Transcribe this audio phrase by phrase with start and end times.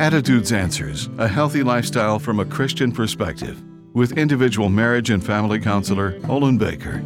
[0.00, 6.18] Attitudes Answers A Healthy Lifestyle from a Christian Perspective with individual marriage and family counselor
[6.28, 7.00] Olin Baker.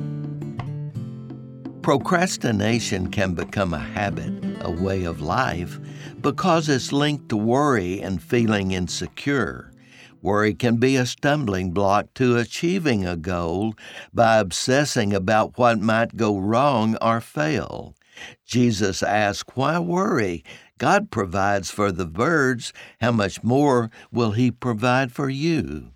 [1.83, 4.33] Procrastination can become a habit,
[4.63, 5.79] a way of life,
[6.23, 9.71] because it's linked to worry and feeling insecure.
[10.23, 13.75] Worry can be a stumbling block to achieving a goal
[14.15, 17.95] by obsessing about what might go wrong or fail.
[18.47, 20.43] Jesus asked, Why worry?
[20.79, 22.73] God provides for the birds.
[23.01, 25.93] How much more will He provide for you?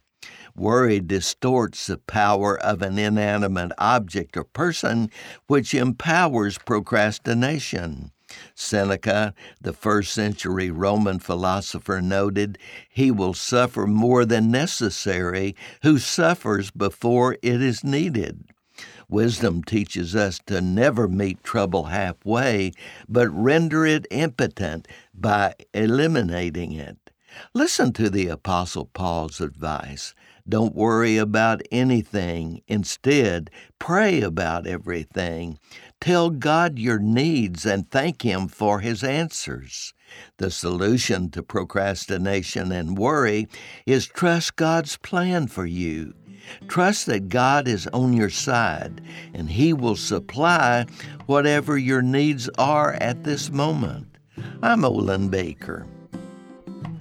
[0.55, 5.11] Worry distorts the power of an inanimate object or person,
[5.47, 8.13] which empowers procrastination.
[8.55, 12.59] Seneca, the first century Roman philosopher, noted,
[12.89, 18.52] He will suffer more than necessary who suffers before it is needed.
[19.13, 22.73] Wisdom teaches us to never meet trouble halfway,
[23.07, 26.97] but render it impotent by eliminating it.
[27.53, 30.15] Listen to the Apostle Paul's advice.
[30.49, 32.63] Don't worry about anything.
[32.67, 35.59] Instead, pray about everything.
[36.01, 39.93] Tell God your needs and thank Him for His answers.
[40.39, 43.47] The solution to procrastination and worry
[43.85, 46.15] is trust God's plan for you.
[46.69, 49.01] Trust that God is on your side
[49.35, 50.87] and He will supply
[51.27, 54.07] whatever your needs are at this moment.
[54.63, 55.87] I'm Olin Baker.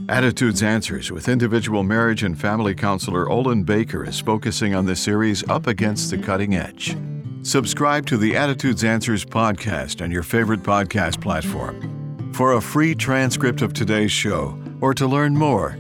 [0.10, 5.48] Attitudes Answers with individual marriage and family counselor Olin Baker is focusing on the series
[5.50, 6.98] Up Against the Cutting Edge.
[7.44, 12.34] Subscribe to the Attitudes Answers podcast on your favorite podcast platform.
[12.34, 15.78] For a free transcript of today's show or to learn more,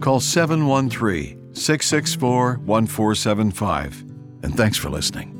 [0.00, 4.00] call 713 664 1475.
[4.42, 5.33] And thanks for listening.